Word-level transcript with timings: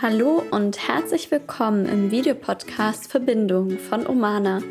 Hallo 0.00 0.44
und 0.52 0.86
herzlich 0.86 1.28
willkommen 1.32 1.86
im 1.86 2.12
Videopodcast 2.12 3.10
Verbindung 3.10 3.80
von 3.80 4.06
Omana 4.06 4.62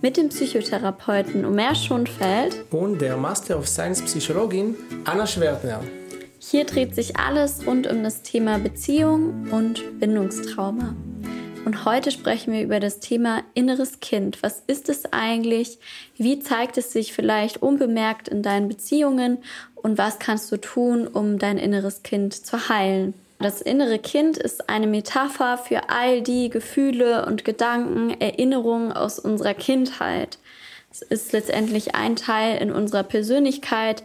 mit 0.00 0.16
dem 0.16 0.28
Psychotherapeuten 0.28 1.44
Omer 1.44 1.76
Schonfeld 1.76 2.64
und 2.72 3.00
der 3.00 3.16
Master 3.16 3.56
of 3.56 3.68
Science 3.68 4.02
Psychologin 4.02 4.74
Anna 5.04 5.24
Schwertner. 5.24 5.84
Hier 6.40 6.64
dreht 6.64 6.96
sich 6.96 7.16
alles 7.16 7.64
rund 7.64 7.86
um 7.86 8.02
das 8.02 8.22
Thema 8.22 8.58
Beziehung 8.58 9.52
und 9.52 10.00
Bindungstrauma. 10.00 10.96
Und 11.64 11.84
heute 11.84 12.10
sprechen 12.10 12.52
wir 12.52 12.62
über 12.62 12.80
das 12.80 12.98
Thema 12.98 13.44
inneres 13.54 14.00
Kind. 14.00 14.42
Was 14.42 14.64
ist 14.66 14.88
es 14.88 15.12
eigentlich? 15.12 15.78
Wie 16.16 16.40
zeigt 16.40 16.76
es 16.76 16.92
sich 16.92 17.12
vielleicht 17.12 17.62
unbemerkt 17.62 18.26
in 18.26 18.42
deinen 18.42 18.66
Beziehungen? 18.66 19.38
Und 19.76 19.96
was 19.96 20.18
kannst 20.18 20.50
du 20.50 20.56
tun, 20.56 21.06
um 21.06 21.38
dein 21.38 21.58
inneres 21.58 22.02
Kind 22.02 22.34
zu 22.34 22.68
heilen? 22.68 23.14
Das 23.42 23.60
innere 23.60 23.98
Kind 23.98 24.38
ist 24.38 24.68
eine 24.68 24.86
Metapher 24.86 25.58
für 25.58 25.90
all 25.90 26.22
die 26.22 26.48
Gefühle 26.48 27.26
und 27.26 27.44
Gedanken, 27.44 28.20
Erinnerungen 28.20 28.92
aus 28.92 29.18
unserer 29.18 29.54
Kindheit. 29.54 30.38
Es 30.92 31.02
ist 31.02 31.32
letztendlich 31.32 31.96
ein 31.96 32.14
Teil 32.14 32.62
in 32.62 32.70
unserer 32.70 33.02
Persönlichkeit, 33.02 34.04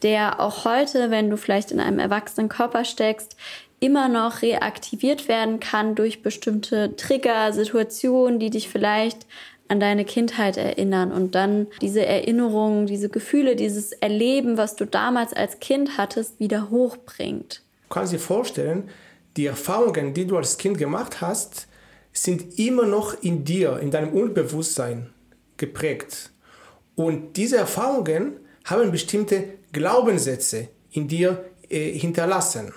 der 0.00 0.40
auch 0.40 0.64
heute, 0.64 1.10
wenn 1.10 1.28
du 1.28 1.36
vielleicht 1.36 1.70
in 1.70 1.80
einem 1.80 1.98
erwachsenen 1.98 2.48
Körper 2.48 2.86
steckst, 2.86 3.36
immer 3.78 4.08
noch 4.08 4.40
reaktiviert 4.40 5.28
werden 5.28 5.60
kann 5.60 5.94
durch 5.94 6.22
bestimmte 6.22 6.96
Trigger, 6.96 7.52
Situationen, 7.52 8.38
die 8.38 8.48
dich 8.48 8.70
vielleicht 8.70 9.26
an 9.68 9.80
deine 9.80 10.06
Kindheit 10.06 10.56
erinnern 10.56 11.12
und 11.12 11.34
dann 11.34 11.66
diese 11.82 12.06
Erinnerungen, 12.06 12.86
diese 12.86 13.10
Gefühle, 13.10 13.54
dieses 13.54 13.92
Erleben, 13.92 14.56
was 14.56 14.76
du 14.76 14.86
damals 14.86 15.34
als 15.34 15.60
Kind 15.60 15.98
hattest, 15.98 16.40
wieder 16.40 16.70
hochbringt. 16.70 17.60
Du 17.88 17.94
kannst 17.94 18.12
dir 18.12 18.18
vorstellen, 18.18 18.90
die 19.36 19.46
Erfahrungen, 19.46 20.12
die 20.12 20.26
du 20.26 20.36
als 20.36 20.58
Kind 20.58 20.76
gemacht 20.76 21.22
hast, 21.22 21.68
sind 22.12 22.58
immer 22.58 22.86
noch 22.86 23.22
in 23.22 23.44
dir, 23.44 23.78
in 23.78 23.90
deinem 23.90 24.12
Unbewusstsein 24.12 25.10
geprägt. 25.56 26.32
Und 26.96 27.36
diese 27.36 27.56
Erfahrungen 27.56 28.40
haben 28.64 28.90
bestimmte 28.90 29.44
Glaubenssätze 29.72 30.68
in 30.90 31.08
dir 31.08 31.44
äh, 31.70 31.92
hinterlassen. 31.92 32.74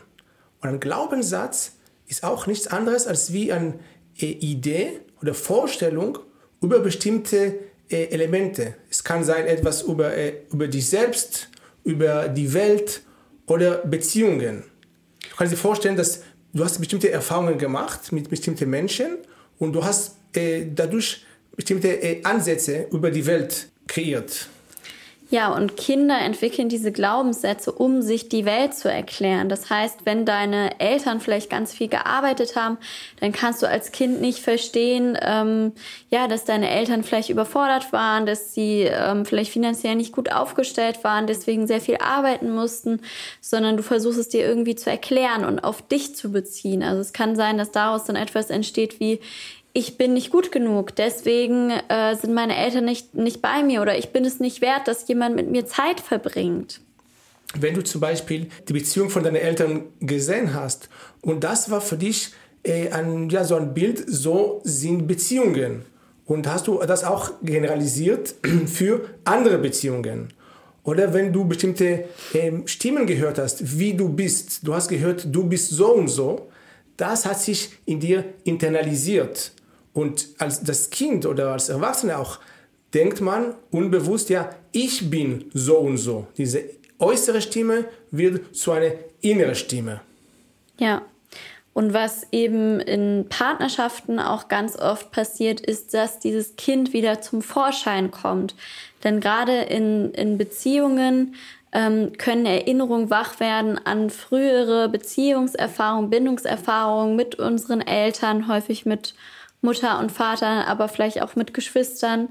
Und 0.61 0.69
ein 0.69 0.79
Glaubenssatz 0.79 1.73
ist 2.07 2.23
auch 2.23 2.47
nichts 2.47 2.67
anderes 2.67 3.07
als 3.07 3.33
wie 3.33 3.51
eine 3.51 3.79
äh, 4.17 4.25
Idee 4.27 5.01
oder 5.21 5.33
Vorstellung 5.33 6.19
über 6.61 6.79
bestimmte 6.79 7.59
äh, 7.89 8.05
Elemente. 8.05 8.75
Es 8.89 9.03
kann 9.03 9.23
sein 9.23 9.45
etwas 9.47 9.81
über, 9.81 10.15
äh, 10.15 10.43
über 10.51 10.67
dich 10.67 10.87
selbst, 10.87 11.49
über 11.83 12.29
die 12.29 12.53
Welt 12.53 13.01
oder 13.47 13.77
Beziehungen. 13.79 14.70
Kannst 15.41 15.55
dir 15.55 15.57
vorstellen, 15.57 15.95
dass 15.95 16.21
du 16.53 16.63
hast 16.63 16.77
bestimmte 16.77 17.09
Erfahrungen 17.09 17.57
gemacht 17.57 18.11
mit 18.11 18.29
bestimmten 18.29 18.69
Menschen 18.69 19.17
und 19.57 19.73
du 19.73 19.83
hast 19.83 20.17
äh, 20.35 20.67
dadurch 20.71 21.25
bestimmte 21.55 21.87
äh, 21.99 22.23
Ansätze 22.23 22.85
über 22.91 23.09
die 23.09 23.25
Welt 23.25 23.67
kreiert. 23.87 24.47
Ja, 25.31 25.53
und 25.53 25.77
Kinder 25.77 26.19
entwickeln 26.19 26.67
diese 26.67 26.91
Glaubenssätze, 26.91 27.71
um 27.71 28.01
sich 28.01 28.27
die 28.27 28.43
Welt 28.43 28.73
zu 28.73 28.91
erklären. 28.91 29.47
Das 29.47 29.69
heißt, 29.69 29.99
wenn 30.03 30.25
deine 30.25 30.77
Eltern 30.81 31.21
vielleicht 31.21 31.49
ganz 31.49 31.71
viel 31.71 31.87
gearbeitet 31.87 32.57
haben, 32.57 32.77
dann 33.21 33.31
kannst 33.31 33.63
du 33.63 33.67
als 33.67 33.93
Kind 33.93 34.19
nicht 34.19 34.39
verstehen, 34.39 35.17
ähm, 35.21 35.71
ja, 36.09 36.27
dass 36.27 36.43
deine 36.43 36.69
Eltern 36.69 37.03
vielleicht 37.03 37.29
überfordert 37.29 37.93
waren, 37.93 38.25
dass 38.25 38.53
sie 38.53 38.81
ähm, 38.81 39.25
vielleicht 39.25 39.53
finanziell 39.53 39.95
nicht 39.95 40.11
gut 40.11 40.33
aufgestellt 40.33 41.01
waren, 41.05 41.27
deswegen 41.27 41.65
sehr 41.65 41.79
viel 41.79 41.99
arbeiten 42.03 42.53
mussten, 42.53 42.99
sondern 43.39 43.77
du 43.77 43.83
versuchst 43.83 44.19
es 44.19 44.27
dir 44.27 44.45
irgendwie 44.45 44.75
zu 44.75 44.89
erklären 44.89 45.45
und 45.45 45.63
auf 45.63 45.81
dich 45.81 46.13
zu 46.13 46.33
beziehen. 46.33 46.83
Also 46.83 46.99
es 46.99 47.13
kann 47.13 47.37
sein, 47.37 47.57
dass 47.57 47.71
daraus 47.71 48.03
dann 48.03 48.17
etwas 48.17 48.49
entsteht 48.49 48.99
wie, 48.99 49.21
ich 49.73 49.97
bin 49.97 50.13
nicht 50.13 50.31
gut 50.31 50.51
genug, 50.51 50.95
deswegen 50.95 51.69
äh, 51.69 52.15
sind 52.15 52.33
meine 52.33 52.57
Eltern 52.57 52.85
nicht, 52.85 53.15
nicht 53.15 53.41
bei 53.41 53.63
mir 53.63 53.81
oder 53.81 53.97
ich 53.97 54.09
bin 54.09 54.25
es 54.25 54.39
nicht 54.39 54.61
wert, 54.61 54.87
dass 54.87 55.07
jemand 55.07 55.35
mit 55.35 55.49
mir 55.49 55.65
Zeit 55.65 55.99
verbringt. 55.99 56.81
Wenn 57.53 57.73
du 57.73 57.83
zum 57.83 58.01
Beispiel 58.01 58.47
die 58.67 58.73
Beziehung 58.73 59.09
von 59.09 59.23
deinen 59.23 59.35
Eltern 59.35 59.83
gesehen 59.99 60.53
hast 60.53 60.89
und 61.21 61.43
das 61.43 61.69
war 61.69 61.81
für 61.81 61.97
dich 61.97 62.31
äh, 62.63 62.89
ein, 62.91 63.29
ja, 63.29 63.43
so 63.43 63.55
ein 63.55 63.73
Bild, 63.73 64.03
so 64.07 64.61
sind 64.63 65.07
Beziehungen. 65.07 65.83
Und 66.25 66.47
hast 66.47 66.67
du 66.67 66.79
das 66.79 67.03
auch 67.03 67.31
generalisiert 67.41 68.35
für 68.67 69.09
andere 69.25 69.57
Beziehungen? 69.57 70.29
Oder 70.83 71.13
wenn 71.13 71.31
du 71.31 71.45
bestimmte 71.45 72.05
äh, 72.33 72.51
Stimmen 72.65 73.05
gehört 73.05 73.37
hast, 73.37 73.77
wie 73.79 73.93
du 73.93 74.09
bist, 74.09 74.65
du 74.65 74.73
hast 74.73 74.87
gehört, 74.87 75.27
du 75.29 75.43
bist 75.43 75.69
so 75.69 75.93
und 75.93 76.07
so, 76.07 76.49
das 76.97 77.25
hat 77.25 77.39
sich 77.39 77.69
in 77.85 77.99
dir 77.99 78.23
internalisiert. 78.43 79.51
Und 79.93 80.27
als 80.37 80.63
das 80.63 80.89
Kind 80.89 81.25
oder 81.25 81.51
als 81.51 81.69
Erwachsener 81.69 82.19
auch 82.19 82.39
denkt 82.93 83.21
man 83.21 83.55
unbewusst, 83.71 84.29
ja, 84.29 84.49
ich 84.71 85.09
bin 85.09 85.45
so 85.53 85.77
und 85.77 85.97
so. 85.97 86.27
Diese 86.37 86.63
äußere 86.99 87.41
Stimme 87.41 87.85
wird 88.11 88.55
zu 88.55 88.71
einer 88.71 88.91
inneren 89.21 89.55
Stimme. 89.55 90.01
Ja. 90.77 91.01
Und 91.73 91.93
was 91.93 92.27
eben 92.33 92.81
in 92.81 93.27
Partnerschaften 93.29 94.19
auch 94.19 94.49
ganz 94.49 94.77
oft 94.77 95.11
passiert, 95.11 95.61
ist, 95.61 95.93
dass 95.93 96.19
dieses 96.19 96.57
Kind 96.57 96.91
wieder 96.91 97.21
zum 97.21 97.41
Vorschein 97.41 98.11
kommt. 98.11 98.55
Denn 99.05 99.21
gerade 99.21 99.61
in, 99.61 100.11
in 100.11 100.37
Beziehungen 100.37 101.35
ähm, 101.71 102.11
können 102.17 102.45
Erinnerungen 102.45 103.09
wach 103.09 103.39
werden 103.39 103.79
an 103.85 104.09
frühere 104.09 104.89
Beziehungserfahrungen, 104.89 106.09
Bindungserfahrungen 106.09 107.15
mit 107.15 107.35
unseren 107.35 107.79
Eltern, 107.79 108.49
häufig 108.49 108.85
mit 108.85 109.13
Mutter 109.61 109.99
und 109.99 110.11
Vater, 110.11 110.67
aber 110.67 110.87
vielleicht 110.87 111.21
auch 111.21 111.35
mit 111.35 111.53
Geschwistern. 111.53 112.29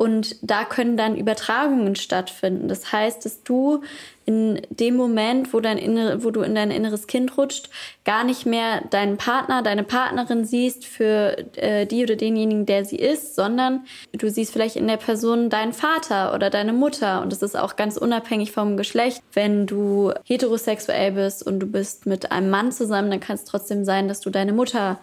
Und 0.00 0.36
da 0.40 0.64
können 0.64 0.96
dann 0.96 1.14
Übertragungen 1.14 1.94
stattfinden. 1.94 2.68
Das 2.68 2.90
heißt, 2.90 3.22
dass 3.26 3.42
du 3.42 3.82
in 4.24 4.62
dem 4.70 4.96
Moment, 4.96 5.52
wo, 5.52 5.60
dein 5.60 5.76
Innere, 5.76 6.24
wo 6.24 6.30
du 6.30 6.40
in 6.40 6.54
dein 6.54 6.70
inneres 6.70 7.06
Kind 7.06 7.36
rutscht, 7.36 7.68
gar 8.06 8.24
nicht 8.24 8.46
mehr 8.46 8.80
deinen 8.88 9.18
Partner, 9.18 9.60
deine 9.60 9.82
Partnerin 9.82 10.46
siehst 10.46 10.86
für 10.86 11.36
äh, 11.56 11.84
die 11.84 12.02
oder 12.02 12.16
denjenigen, 12.16 12.64
der 12.64 12.86
sie 12.86 12.96
ist, 12.96 13.34
sondern 13.34 13.84
du 14.12 14.30
siehst 14.30 14.54
vielleicht 14.54 14.76
in 14.76 14.88
der 14.88 14.96
Person 14.96 15.50
deinen 15.50 15.74
Vater 15.74 16.32
oder 16.34 16.48
deine 16.48 16.72
Mutter. 16.72 17.20
Und 17.20 17.30
das 17.30 17.42
ist 17.42 17.54
auch 17.54 17.76
ganz 17.76 17.98
unabhängig 17.98 18.52
vom 18.52 18.78
Geschlecht. 18.78 19.22
Wenn 19.34 19.66
du 19.66 20.14
heterosexuell 20.24 21.12
bist 21.12 21.46
und 21.46 21.60
du 21.60 21.66
bist 21.66 22.06
mit 22.06 22.32
einem 22.32 22.48
Mann 22.48 22.72
zusammen, 22.72 23.10
dann 23.10 23.20
kann 23.20 23.36
es 23.36 23.44
trotzdem 23.44 23.84
sein, 23.84 24.08
dass 24.08 24.20
du 24.20 24.30
deine 24.30 24.54
Mutter 24.54 24.98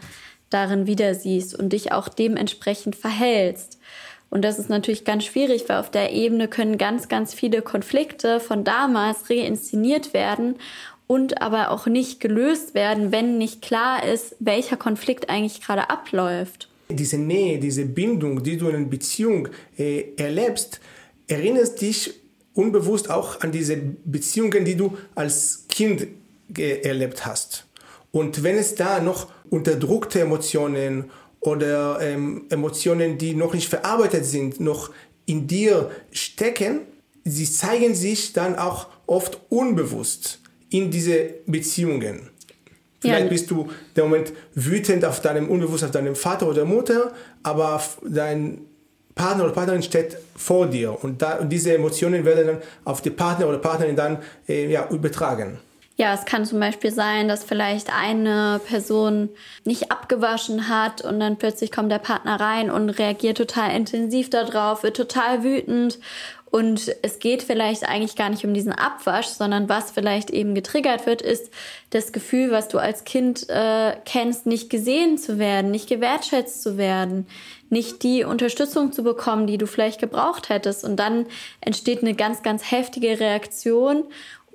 darin 0.50 0.88
wieder 0.88 1.14
siehst 1.16 1.58
und 1.58 1.74
dich 1.74 1.92
auch 1.92 2.10
dementsprechend 2.10 2.96
verhältst. 2.96 3.80
Und 4.30 4.44
das 4.44 4.60
ist 4.60 4.70
natürlich 4.70 5.06
ganz 5.06 5.26
schwierig, 5.26 5.66
weil 5.68 5.78
auf 5.78 5.90
der 5.90 6.12
Ebene 6.12 6.48
können 6.48 6.78
ganz, 6.78 7.08
ganz 7.08 7.34
viele 7.34 7.62
Konflikte 7.62 8.40
von 8.40 8.64
damals 8.64 9.30
reinszeniert 9.30 10.14
werden 10.14 10.56
und 11.08 11.42
aber 11.42 11.72
auch 11.72 11.88
nicht 11.88 12.20
gelöst 12.20 12.74
werden, 12.74 13.12
wenn 13.12 13.38
nicht 13.38 13.62
klar 13.62 14.06
ist, 14.06 14.36
welcher 14.40 14.76
Konflikt 14.76 15.30
eigentlich 15.30 15.62
gerade 15.62 15.90
abläuft. 15.90 16.68
Diese 16.90 17.18
Nähe, 17.18 17.60
diese 17.60 17.86
Bindung, 17.86 18.44
die 18.44 18.58
du 18.58 18.68
in 18.68 18.76
einer 18.76 18.86
Beziehung 18.86 19.48
äh, 19.78 20.14
erlebst, 20.18 20.82
erinnerst 21.28 21.82
dich 21.82 22.14
unbewusst 22.54 23.10
auch 23.10 23.42
an 23.42 23.52
diese 23.52 23.78
Beziehungen, 23.78 24.66
die 24.66 24.76
du 24.76 24.98
als 25.16 25.66
Kind 25.70 26.08
erlebt 26.56 27.26
hast. 27.26 27.67
Und 28.12 28.44
wenn 28.44 28.58
es 28.58 28.76
da 28.76 29.00
noch 29.00 29.28
unterdrückte 29.50 30.22
Emotionen 30.22 31.12
oder 31.40 32.00
ähm, 32.02 32.46
Emotionen, 32.50 33.18
die 33.18 33.36
noch 33.36 33.54
nicht 33.54 33.70
verarbeitet 33.70 34.26
sind, 34.26 34.60
noch 34.60 34.92
in 35.26 35.48
dir 35.48 35.92
stecken, 36.12 36.82
sie 37.24 37.50
zeigen 37.52 37.94
sich 37.94 38.34
dann 38.34 38.58
auch 38.58 38.88
oft 39.06 39.40
unbewusst 39.50 40.40
in 40.70 40.90
diese 40.90 41.36
Beziehungen. 41.46 42.30
Vielleicht 43.00 43.24
ja. 43.26 43.30
bist 43.30 43.52
du 43.52 43.70
der 43.96 44.06
Moment 44.06 44.34
wütend 44.56 45.06
auf 45.06 45.22
deinem 45.22 45.50
Unbewusst 45.50 45.84
auf 45.84 45.92
deinem 45.92 46.16
Vater 46.16 46.48
oder 46.48 46.66
Mutter, 46.66 47.14
aber 47.44 47.82
dein 48.04 48.62
Partner 49.14 49.46
oder 49.46 49.54
Partnerin 49.54 49.84
steht 49.84 50.18
vor 50.36 50.68
dir 50.68 50.98
und, 51.04 51.22
da, 51.22 51.38
und 51.38 51.50
diese 51.50 51.74
Emotionen 51.74 52.26
werden 52.26 52.48
dann 52.48 52.58
auf 52.86 53.02
die 53.02 53.10
Partner 53.10 53.48
oder 53.48 53.58
Partnerin 53.60 53.96
dann 53.96 54.20
äh, 54.48 54.72
ja, 54.72 54.88
übertragen. 54.90 55.60
Ja, 56.00 56.14
es 56.14 56.26
kann 56.26 56.46
zum 56.46 56.60
Beispiel 56.60 56.92
sein, 56.92 57.28
dass 57.28 57.44
vielleicht 57.44 57.92
eine 57.92 58.62
Person 58.68 59.30
nicht 59.66 59.92
abgewaschen 59.92 60.70
hat 60.70 61.02
und 61.02 61.20
dann 61.20 61.38
plötzlich 61.38 61.72
kommt 61.72 61.92
der 61.92 61.98
Partner 61.98 62.40
rein 62.40 62.70
und 62.70 62.92
reagiert 62.92 63.38
total 63.38 63.76
intensiv 63.76 64.30
darauf, 64.30 64.84
wird 64.84 64.96
total 64.96 65.44
wütend 65.44 65.98
und 66.50 66.96
es 67.02 67.20
geht 67.20 67.44
vielleicht 67.44 67.90
eigentlich 67.90 68.16
gar 68.16 68.30
nicht 68.30 68.46
um 68.46 68.54
diesen 68.54 68.72
Abwasch, 68.72 69.26
sondern 69.26 69.68
was 69.70 69.92
vielleicht 69.92 70.30
eben 70.30 70.56
getriggert 70.56 71.06
wird, 71.06 71.22
ist 71.22 71.52
das 71.90 72.14
Gefühl, 72.14 72.52
was 72.52 72.68
du 72.68 72.78
als 72.78 73.04
Kind 73.04 73.50
äh, 73.50 73.94
kennst, 74.06 74.46
nicht 74.46 74.70
gesehen 74.70 75.18
zu 75.18 75.40
werden, 75.40 75.72
nicht 75.72 75.90
gewertschätzt 75.90 76.62
zu 76.62 76.78
werden, 76.78 77.28
nicht 77.70 78.02
die 78.04 78.24
Unterstützung 78.24 78.94
zu 78.94 79.04
bekommen, 79.04 79.46
die 79.46 79.58
du 79.58 79.68
vielleicht 79.68 80.00
gebraucht 80.00 80.48
hättest. 80.48 80.86
Und 80.86 80.98
dann 80.98 81.26
entsteht 81.60 82.02
eine 82.02 82.14
ganz, 82.14 82.44
ganz 82.44 82.72
heftige 82.72 83.20
Reaktion 83.20 84.06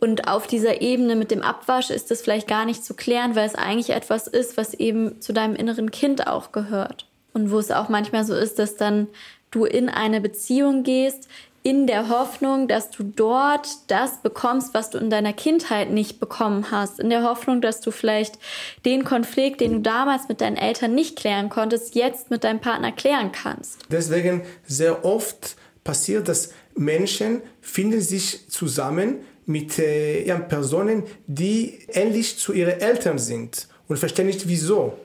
Und 0.03 0.27
auf 0.27 0.49
dieser 0.49 0.81
Ebene 0.81 1.15
mit 1.15 1.31
dem 1.31 1.43
Abwasch 1.43 1.91
ist 1.91 2.11
das 2.11 2.23
vielleicht 2.23 2.49
gar 2.49 2.65
nicht 2.65 2.85
zu 2.85 2.95
klären, 2.95 3.37
weil 3.37 3.47
es 3.47 3.55
eigentlich 3.55 3.91
etwas 3.91 4.27
ist, 4.27 4.57
was 4.57 4.75
eben 4.75 5.21
zu 5.21 5.33
deinem 5.33 5.55
inneren 5.55 5.93
Kind 5.93 6.27
auch 6.27 6.51
gehört. 6.51 7.07
Und 7.35 7.53
wo 7.53 7.61
es 7.61 7.71
auch 7.71 7.89
manchmal 7.89 8.25
so 8.25 8.35
ist, 8.35 8.59
dass 8.59 8.75
dann 8.75 9.07
du 9.53 9.65
in 9.65 9.89
eine 9.89 10.21
Beziehung 10.21 10.83
gehst, 10.83 11.29
in 11.63 11.87
der 11.87 12.09
Hoffnung, 12.09 12.67
dass 12.67 12.91
du 12.91 13.05
dort 13.05 13.69
das 13.87 14.21
bekommst, 14.23 14.75
was 14.75 14.91
du 14.91 14.99
in 14.99 15.09
deiner 15.09 15.33
Kindheit 15.33 15.93
nicht 15.93 16.19
bekommen 16.19 16.73
hast. 16.73 16.99
In 16.99 17.09
der 17.09 17.23
Hoffnung, 17.23 17.61
dass 17.61 17.81
du 17.81 17.93
vielleicht 17.93 18.41
den 18.85 19.05
Konflikt, 19.05 19.61
den 19.61 19.73
du 19.75 19.81
damals 19.83 20.27
mit 20.29 20.41
deinen 20.41 20.57
Eltern 20.57 20.97
nicht 20.97 21.17
klären 21.17 21.49
konntest, 21.49 21.95
jetzt 21.95 22.29
mit 22.29 22.43
deinem 22.43 22.59
Partner 22.59 22.91
klären 22.91 23.31
kannst. 23.31 23.79
Deswegen 23.89 24.43
sehr 24.67 25.05
oft 25.05 25.55
passiert, 25.85 26.27
dass 26.27 26.51
Menschen 26.75 27.41
finden 27.61 28.01
sich 28.01 28.49
zusammen 28.49 29.21
mit 29.47 29.79
äh, 29.79 30.25
ja, 30.25 30.39
Personen, 30.39 31.05
die 31.27 31.79
ähnlich 31.89 32.39
zu 32.39 32.53
ihren 32.53 32.81
Eltern 32.81 33.19
sind 33.19 33.69
und 33.89 33.99
verstehen 33.99 34.27
nicht 34.27 34.49
wieso. 34.49 34.99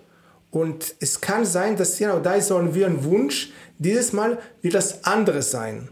Und 0.51 0.95
es 0.99 1.19
kann 1.21 1.45
sein, 1.45 1.75
dass 1.75 1.97
genau 1.97 2.19
da 2.19 2.35
ist 2.35 2.47
so 2.47 2.57
ein 2.57 3.03
Wunsch, 3.03 3.51
dieses 3.77 4.13
Mal 4.13 4.39
wird 4.61 4.73
das 4.73 5.03
andere 5.03 5.41
sein. 5.41 5.89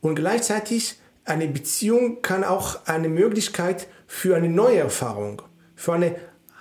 Und 0.00 0.14
gleichzeitig 0.14 0.96
eine 1.24 1.48
Beziehung 1.48 2.22
kann 2.22 2.44
auch 2.44 2.86
eine 2.86 3.08
Möglichkeit 3.08 3.88
für 4.06 4.36
eine 4.36 4.48
neue 4.48 4.78
Erfahrung, 4.78 5.42
für 5.74 5.92
eine 5.92 6.16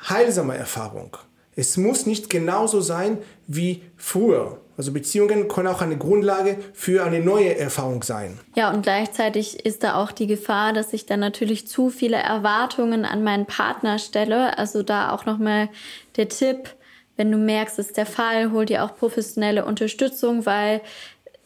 heilsame 0.10 0.58
Erfahrung. 0.58 1.16
Es 1.56 1.78
muss 1.78 2.06
nicht 2.06 2.30
genauso 2.30 2.82
sein 2.82 3.20
wie 3.48 3.84
früher. 3.96 4.60
Also 4.78 4.94
Beziehungen 4.94 5.48
können 5.48 5.68
auch 5.68 5.82
eine 5.82 5.98
Grundlage 5.98 6.58
für 6.74 7.04
eine 7.04 7.20
neue 7.20 7.58
Erfahrung 7.58 8.04
sein. 8.04 8.40
Ja, 8.56 8.72
und 8.72 8.84
gleichzeitig 8.84 9.66
ist 9.66 9.84
da 9.84 9.96
auch 9.96 10.12
die 10.12 10.28
Gefahr, 10.28 10.72
dass 10.72 10.94
ich 10.94 11.08
dann 11.08 11.20
natürlich 11.20 11.68
zu 11.68 11.90
viele 11.90 12.18
Erwartungen 12.18 13.04
an 13.04 13.24
meinen 13.24 13.48
Partner 13.48 13.98
stelle. 13.98 14.58
Also 14.60 14.84
da 14.84 15.12
auch 15.12 15.26
nochmal 15.26 15.70
der 16.16 16.30
Tipp, 16.30 16.76
wenn 17.16 17.32
du 17.32 17.40
merkst, 17.40 17.80
es 17.80 17.88
ist 17.88 17.98
der 17.98 18.06
Fall, 18.06 18.52
hol 18.52 18.66
dir 18.66 18.84
auch 18.84 18.96
professionelle 18.96 19.66
Unterstützung, 19.66 20.46
weil 20.46 20.82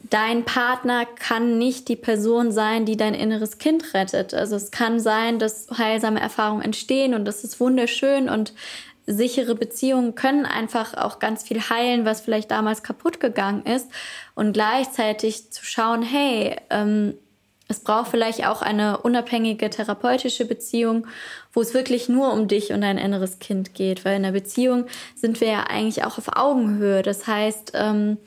dein 0.09 0.43
Partner 0.43 1.05
kann 1.05 1.57
nicht 1.57 1.87
die 1.87 1.95
Person 1.95 2.51
sein, 2.51 2.85
die 2.85 2.97
dein 2.97 3.13
inneres 3.13 3.59
Kind 3.59 3.93
rettet. 3.93 4.33
Also 4.33 4.55
es 4.57 4.71
kann 4.71 4.99
sein, 4.99 5.39
dass 5.39 5.67
heilsame 5.77 6.19
Erfahrungen 6.19 6.63
entstehen 6.63 7.13
und 7.13 7.25
das 7.25 7.43
ist 7.45 7.59
wunderschön 7.59 8.27
und 8.27 8.53
sichere 9.13 9.55
Beziehungen 9.55 10.15
können 10.15 10.45
einfach 10.45 10.95
auch 10.95 11.19
ganz 11.19 11.43
viel 11.43 11.61
heilen, 11.69 12.05
was 12.05 12.21
vielleicht 12.21 12.51
damals 12.51 12.83
kaputt 12.83 13.19
gegangen 13.19 13.65
ist. 13.65 13.87
Und 14.35 14.53
gleichzeitig 14.53 15.51
zu 15.51 15.65
schauen, 15.65 16.01
hey, 16.01 16.55
ähm, 16.69 17.15
es 17.71 17.79
braucht 17.79 18.11
vielleicht 18.11 18.45
auch 18.45 18.61
eine 18.61 18.97
unabhängige 18.97 19.69
therapeutische 19.69 20.45
Beziehung, 20.45 21.07
wo 21.53 21.61
es 21.61 21.73
wirklich 21.73 22.09
nur 22.09 22.33
um 22.33 22.47
dich 22.49 22.73
und 22.73 22.81
dein 22.81 22.97
inneres 22.97 23.39
Kind 23.39 23.73
geht. 23.73 24.03
Weil 24.03 24.17
in 24.17 24.23
der 24.23 24.33
Beziehung 24.33 24.87
sind 25.15 25.39
wir 25.39 25.47
ja 25.47 25.63
eigentlich 25.63 26.03
auch 26.03 26.17
auf 26.17 26.35
Augenhöhe. 26.35 27.01
Das 27.01 27.27
heißt, 27.27 27.71
ähm, 27.75 28.17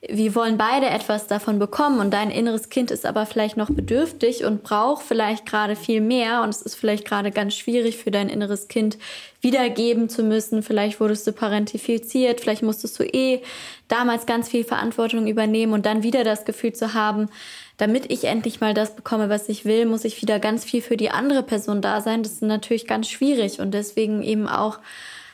wir 0.00 0.36
wollen 0.36 0.58
beide 0.58 0.86
etwas 0.86 1.26
davon 1.26 1.58
bekommen 1.58 1.98
und 1.98 2.12
dein 2.12 2.30
inneres 2.30 2.68
Kind 2.68 2.92
ist 2.92 3.04
aber 3.04 3.26
vielleicht 3.26 3.56
noch 3.56 3.68
bedürftig 3.68 4.44
und 4.44 4.62
braucht 4.62 5.02
vielleicht 5.02 5.44
gerade 5.44 5.74
viel 5.74 6.00
mehr 6.00 6.42
und 6.42 6.50
es 6.50 6.62
ist 6.62 6.76
vielleicht 6.76 7.04
gerade 7.04 7.32
ganz 7.32 7.56
schwierig 7.56 7.96
für 7.96 8.12
dein 8.12 8.28
inneres 8.28 8.68
Kind 8.68 8.96
wiedergeben 9.40 10.08
zu 10.08 10.22
müssen. 10.22 10.62
Vielleicht 10.62 11.00
wurdest 11.00 11.26
du 11.26 11.32
parentifiziert, 11.32 12.40
vielleicht 12.40 12.62
musstest 12.62 12.96
du 13.00 13.02
eh 13.02 13.42
damals 13.88 14.26
ganz 14.26 14.48
viel 14.48 14.62
Verantwortung 14.62 15.26
übernehmen 15.26 15.72
und 15.72 15.84
dann 15.84 16.04
wieder 16.04 16.22
das 16.22 16.44
Gefühl 16.44 16.72
zu 16.72 16.94
haben, 16.94 17.28
damit 17.76 18.08
ich 18.12 18.24
endlich 18.24 18.60
mal 18.60 18.74
das 18.74 18.94
bekomme, 18.94 19.28
was 19.28 19.48
ich 19.48 19.64
will, 19.64 19.84
muss 19.84 20.04
ich 20.04 20.22
wieder 20.22 20.38
ganz 20.38 20.64
viel 20.64 20.80
für 20.80 20.96
die 20.96 21.10
andere 21.10 21.42
Person 21.42 21.82
da 21.82 22.00
sein. 22.02 22.22
Das 22.22 22.32
ist 22.32 22.42
natürlich 22.42 22.86
ganz 22.86 23.08
schwierig 23.08 23.58
und 23.58 23.72
deswegen 23.72 24.22
eben 24.22 24.46
auch 24.46 24.78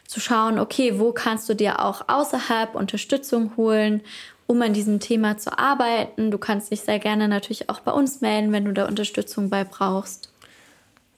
zu 0.06 0.20
schauen, 0.20 0.58
okay, 0.58 0.98
wo 0.98 1.12
kannst 1.12 1.48
du 1.48 1.54
dir 1.54 1.84
auch 1.84 2.08
außerhalb 2.08 2.74
Unterstützung 2.74 3.56
holen 3.56 4.02
um 4.46 4.60
an 4.62 4.74
diesem 4.74 5.00
Thema 5.00 5.38
zu 5.38 5.58
arbeiten. 5.58 6.30
Du 6.30 6.38
kannst 6.38 6.70
dich 6.70 6.82
sehr 6.82 6.98
gerne 6.98 7.28
natürlich 7.28 7.68
auch 7.68 7.80
bei 7.80 7.92
uns 7.92 8.20
melden, 8.20 8.52
wenn 8.52 8.64
du 8.64 8.72
da 8.72 8.86
Unterstützung 8.86 9.50
bei 9.50 9.64
brauchst. 9.64 10.30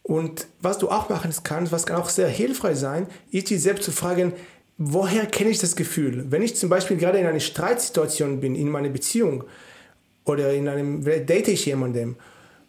Und 0.03 0.47
was 0.61 0.79
du 0.79 0.89
auch 0.89 1.09
machen 1.09 1.33
kannst, 1.43 1.73
was 1.73 1.85
kann 1.85 1.97
auch 1.97 2.09
sehr 2.09 2.29
hilfreich 2.29 2.79
sein, 2.79 3.09
ist 3.33 3.51
dich 3.51 3.61
selbst 3.61 3.85
zu 3.85 3.91
fragen, 3.91 4.33
woher 4.79 5.27
kenne 5.27 5.51
ich 5.51 5.59
das 5.59 5.75
Gefühl? 5.75 6.27
Wenn 6.31 6.43
ich 6.43 6.57
zum 6.57 6.69
Beispiel 6.69 6.97
gerade 6.97 7.19
in 7.19 7.27
einer 7.27 7.41
Streitsituation 7.41 8.41
bin, 8.41 8.55
in 8.55 8.69
meiner 8.69 8.89
Beziehung 8.89 9.43
oder 10.25 10.53
in 10.53 10.69
einem, 10.69 11.05
date 11.05 11.49
ich 11.49 11.67
jemandem, 11.67 12.15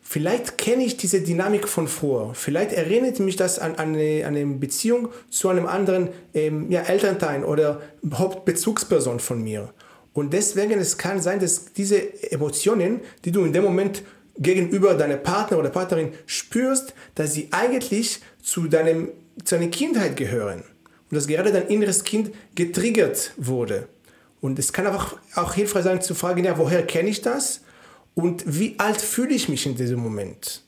vielleicht 0.01 0.57
kenne 0.57 0.83
ich 0.83 0.97
diese 0.97 1.21
Dynamik 1.21 1.67
von 1.67 1.87
vor. 1.87 2.33
Vielleicht 2.33 2.71
erinnert 2.71 3.19
mich 3.19 3.35
das 3.35 3.59
an, 3.59 3.75
an, 3.75 3.93
eine, 3.93 4.25
an 4.25 4.35
eine 4.35 4.45
Beziehung 4.55 5.09
zu 5.29 5.49
einem 5.49 5.67
anderen 5.67 6.09
ähm, 6.33 6.71
ja, 6.71 6.81
Elternteil 6.81 7.43
oder 7.43 7.81
Hauptbezugsperson 8.13 9.19
von 9.19 9.43
mir. 9.43 9.71
Und 10.17 10.33
deswegen 10.33 10.79
es 10.79 10.97
kann 10.97 11.21
sein, 11.21 11.39
dass 11.39 11.73
diese 11.73 12.31
Emotionen, 12.31 13.01
die 13.23 13.31
du 13.31 13.45
in 13.45 13.53
dem 13.53 13.63
Moment 13.63 14.01
gegenüber 14.39 14.95
deiner 14.95 15.17
Partner 15.17 15.59
oder 15.59 15.69
Partnerin 15.69 16.11
spürst, 16.25 16.95
dass 17.13 17.35
sie 17.35 17.49
eigentlich 17.51 18.21
zu, 18.41 18.67
deinem, 18.67 19.11
zu 19.45 19.53
deiner 19.53 19.69
Kindheit 19.69 20.15
gehören. 20.17 20.63
Und 21.11 21.15
dass 21.15 21.27
gerade 21.27 21.51
dein 21.51 21.67
inneres 21.67 22.03
Kind 22.03 22.31
getriggert 22.55 23.31
wurde. 23.37 23.89
Und 24.41 24.57
es 24.57 24.73
kann 24.73 24.87
einfach 24.87 25.17
auch 25.35 25.53
hilfreich 25.53 25.83
sein 25.83 26.01
zu 26.01 26.15
fragen, 26.15 26.43
ja, 26.43 26.57
woher 26.57 26.83
kenne 26.83 27.09
ich 27.09 27.21
das? 27.21 27.61
Und 28.15 28.43
wie 28.47 28.73
alt 28.79 28.99
fühle 28.99 29.35
ich 29.35 29.49
mich 29.49 29.67
in 29.67 29.75
diesem 29.75 29.99
Moment? 29.99 30.63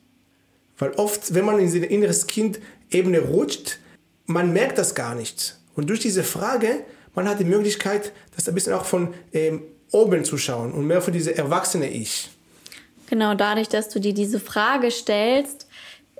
Weil 0.77 0.91
oft, 0.91 1.33
wenn 1.33 1.45
man 1.45 1.57
in 1.57 1.65
diese 1.65 1.79
inneres 1.79 2.27
Kind-Ebene 2.27 3.21
rutscht, 3.21 3.79
man 4.27 4.53
merkt 4.53 4.77
das 4.77 4.93
gar 4.93 5.15
nicht. 5.15 5.57
Und 5.73 5.89
durch 5.89 6.01
diese 6.01 6.23
Frage 6.23 6.83
man 7.15 7.27
hat 7.27 7.39
die 7.39 7.45
Möglichkeit, 7.45 8.11
das 8.35 8.47
ein 8.47 8.55
bisschen 8.55 8.73
auch 8.73 8.85
von 8.85 9.13
ähm, 9.33 9.63
oben 9.91 10.23
zu 10.23 10.37
schauen 10.37 10.71
und 10.73 10.85
mehr 10.85 11.01
für 11.01 11.11
diese 11.11 11.37
erwachsene 11.37 11.89
Ich. 11.89 12.29
Genau, 13.09 13.33
dadurch, 13.33 13.69
dass 13.69 13.89
du 13.89 13.99
dir 13.99 14.13
diese 14.13 14.39
Frage 14.39 14.91
stellst, 14.91 15.67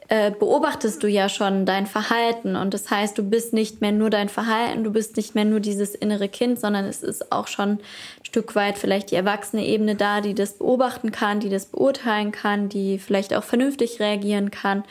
äh, 0.08 0.32
beobachtest 0.32 1.04
du 1.04 1.08
ja 1.08 1.30
schon 1.30 1.68
dein 1.68 1.86
Verhalten. 1.86 2.56
Und 2.56 2.74
das 2.74 2.90
heißt, 2.90 3.16
du 3.16 3.22
bist 3.22 3.54
nicht 3.54 3.80
mehr 3.80 3.92
nur 3.92 4.10
dein 4.10 4.28
Verhalten, 4.28 4.84
du 4.84 4.92
bist 4.92 5.16
nicht 5.18 5.36
mehr 5.36 5.46
nur 5.46 5.60
dieses 5.60 5.94
innere 5.94 6.28
Kind, 6.28 6.60
sondern 6.60 6.86
es 6.86 7.04
ist 7.04 7.32
auch 7.32 7.48
schon 7.48 7.74
ein 7.74 7.80
Stück 8.24 8.56
weit 8.56 8.80
vielleicht 8.80 9.12
die 9.12 9.16
erwachsene 9.16 9.64
Ebene 9.64 9.94
da, 9.94 10.22
die 10.22 10.34
das 10.34 10.54
beobachten 10.54 11.12
kann, 11.12 11.40
die 11.40 11.50
das 11.50 11.68
beurteilen 11.68 12.32
kann, 12.32 12.70
die 12.70 12.98
vielleicht 12.98 13.36
auch 13.36 13.44
vernünftig 13.44 14.00
reagieren 14.00 14.50
kann. 14.50 14.84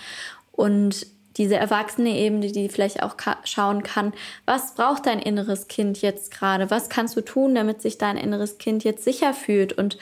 Und 0.52 1.08
diese 1.38 1.56
erwachsene 1.56 2.10
Ebene, 2.10 2.52
die 2.52 2.68
vielleicht 2.68 3.02
auch 3.02 3.14
schauen 3.44 3.82
kann, 3.82 4.12
was 4.44 4.74
braucht 4.74 5.06
dein 5.06 5.20
inneres 5.20 5.68
Kind 5.68 6.02
jetzt 6.02 6.32
gerade? 6.32 6.70
Was 6.70 6.88
kannst 6.88 7.16
du 7.16 7.20
tun, 7.20 7.54
damit 7.54 7.80
sich 7.80 7.96
dein 7.96 8.16
inneres 8.16 8.58
Kind 8.58 8.84
jetzt 8.84 9.04
sicher 9.04 9.32
fühlt? 9.32 9.72
Und 9.72 9.98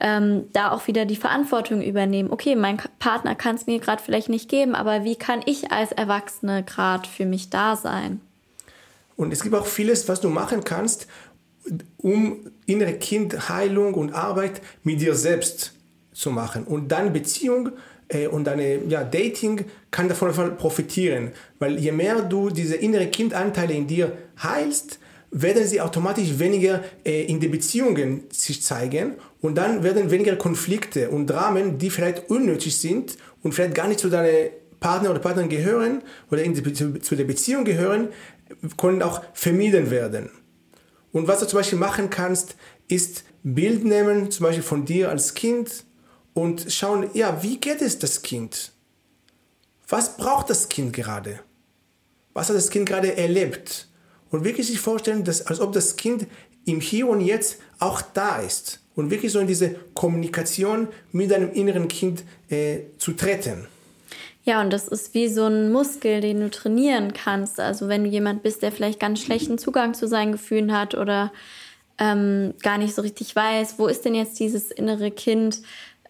ähm, 0.00 0.48
da 0.52 0.72
auch 0.72 0.86
wieder 0.86 1.04
die 1.04 1.16
Verantwortung 1.16 1.82
übernehmen. 1.82 2.30
Okay, 2.30 2.56
mein 2.56 2.78
Partner 2.98 3.34
kann 3.34 3.54
es 3.54 3.66
mir 3.66 3.78
gerade 3.78 4.02
vielleicht 4.02 4.30
nicht 4.30 4.48
geben, 4.48 4.74
aber 4.74 5.04
wie 5.04 5.16
kann 5.16 5.42
ich 5.44 5.70
als 5.70 5.92
Erwachsene 5.92 6.64
gerade 6.64 7.08
für 7.08 7.26
mich 7.26 7.50
da 7.50 7.76
sein? 7.76 8.20
Und 9.16 9.32
es 9.32 9.42
gibt 9.42 9.54
auch 9.54 9.66
vieles, 9.66 10.08
was 10.08 10.22
du 10.22 10.30
machen 10.30 10.64
kannst, 10.64 11.06
um 11.98 12.50
innere 12.64 12.94
Kindheilung 12.94 13.92
und 13.92 14.14
Arbeit 14.14 14.62
mit 14.82 15.02
dir 15.02 15.14
selbst 15.14 15.74
zu 16.12 16.30
machen 16.30 16.64
und 16.64 16.88
dann 16.88 17.12
Beziehung 17.12 17.70
äh, 18.10 18.26
und 18.26 18.44
deine 18.44 18.84
ja, 18.88 19.04
Dating 19.04 19.64
kann 19.90 20.08
davon 20.08 20.56
profitieren, 20.56 21.32
weil 21.58 21.78
je 21.78 21.92
mehr 21.92 22.22
du 22.22 22.50
diese 22.50 22.76
innere 22.76 23.06
Kindanteile 23.06 23.74
in 23.74 23.86
dir 23.86 24.12
heilst, 24.42 24.98
werden 25.32 25.64
sie 25.64 25.80
automatisch 25.80 26.38
weniger 26.38 26.82
äh, 27.04 27.22
in 27.24 27.40
den 27.40 27.50
Beziehungen 27.50 28.24
sich 28.30 28.62
zeigen 28.62 29.14
und 29.40 29.56
dann 29.56 29.82
werden 29.82 30.10
weniger 30.10 30.36
Konflikte 30.36 31.10
und 31.10 31.28
Dramen, 31.28 31.78
die 31.78 31.90
vielleicht 31.90 32.30
unnötig 32.30 32.76
sind 32.76 33.16
und 33.42 33.52
vielleicht 33.52 33.74
gar 33.74 33.86
nicht 33.86 34.00
zu 34.00 34.08
deiner 34.08 34.50
Partner 34.80 35.10
oder 35.10 35.20
Partnerin 35.20 35.48
gehören 35.48 36.02
oder 36.30 36.42
in 36.42 36.54
die, 36.54 36.72
zu, 36.72 36.98
zu 37.00 37.14
der 37.14 37.24
Beziehung 37.24 37.64
gehören, 37.64 38.08
können 38.76 39.02
auch 39.02 39.22
vermieden 39.32 39.90
werden. 39.90 40.30
Und 41.12 41.28
was 41.28 41.40
du 41.40 41.46
zum 41.46 41.58
Beispiel 41.58 41.78
machen 41.78 42.10
kannst, 42.10 42.56
ist 42.88 43.24
Bild 43.42 43.84
nehmen, 43.84 44.30
zum 44.30 44.44
Beispiel 44.44 44.62
von 44.62 44.84
dir 44.84 45.10
als 45.10 45.34
Kind 45.34 45.84
und 46.34 46.72
schauen, 46.72 47.10
ja, 47.14 47.42
wie 47.42 47.58
geht 47.58 47.82
es 47.82 47.98
das 47.98 48.22
Kind? 48.22 48.72
Was 49.88 50.16
braucht 50.16 50.50
das 50.50 50.68
Kind 50.68 50.92
gerade? 50.92 51.40
Was 52.32 52.48
hat 52.48 52.56
das 52.56 52.70
Kind 52.70 52.86
gerade 52.86 53.16
erlebt? 53.16 53.88
Und 54.30 54.44
wirklich 54.44 54.68
sich 54.68 54.78
vorstellen, 54.78 55.24
dass, 55.24 55.46
als 55.46 55.60
ob 55.60 55.72
das 55.72 55.96
Kind 55.96 56.26
im 56.64 56.80
Hier 56.80 57.08
und 57.08 57.20
Jetzt 57.20 57.58
auch 57.78 58.00
da 58.00 58.38
ist. 58.38 58.80
Und 58.94 59.10
wirklich 59.10 59.32
so 59.32 59.40
in 59.40 59.46
diese 59.46 59.74
Kommunikation 59.94 60.88
mit 61.10 61.30
deinem 61.30 61.52
inneren 61.52 61.88
Kind 61.88 62.22
äh, 62.48 62.80
zu 62.98 63.12
treten. 63.12 63.66
Ja, 64.44 64.60
und 64.60 64.72
das 64.72 64.88
ist 64.88 65.14
wie 65.14 65.28
so 65.28 65.46
ein 65.46 65.70
Muskel, 65.70 66.20
den 66.20 66.40
du 66.40 66.50
trainieren 66.50 67.12
kannst. 67.12 67.60
Also 67.60 67.88
wenn 67.88 68.04
du 68.04 68.10
jemand 68.10 68.42
bist, 68.42 68.62
der 68.62 68.72
vielleicht 68.72 69.00
ganz 69.00 69.20
schlechten 69.20 69.58
Zugang 69.58 69.94
zu 69.94 70.06
seinen 70.06 70.32
Gefühlen 70.32 70.72
hat 70.72 70.94
oder 70.94 71.32
ähm, 71.98 72.54
gar 72.62 72.78
nicht 72.78 72.94
so 72.94 73.02
richtig 73.02 73.36
weiß, 73.36 73.78
wo 73.78 73.86
ist 73.86 74.04
denn 74.04 74.14
jetzt 74.14 74.40
dieses 74.40 74.70
innere 74.70 75.10
Kind, 75.10 75.60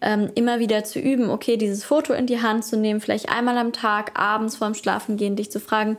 ähm, 0.01 0.29
immer 0.35 0.59
wieder 0.59 0.83
zu 0.83 0.99
üben, 0.99 1.29
okay, 1.29 1.57
dieses 1.57 1.83
Foto 1.83 2.13
in 2.13 2.27
die 2.27 2.41
Hand 2.41 2.65
zu 2.65 2.77
nehmen, 2.77 3.01
vielleicht 3.01 3.29
einmal 3.29 3.57
am 3.57 3.73
Tag, 3.73 4.19
abends 4.19 4.57
vorm 4.57 4.73
Schlafengehen, 4.73 5.35
dich 5.35 5.51
zu 5.51 5.59
fragen, 5.59 5.97